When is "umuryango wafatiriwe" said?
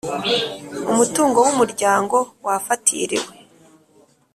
1.53-3.33